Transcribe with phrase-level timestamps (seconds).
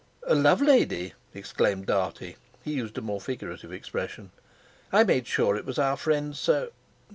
[0.23, 4.31] "A love lady!" exclaimed Dartie—he used a more figurative expression.
[4.91, 6.69] "I made sure it was our friend Soa...."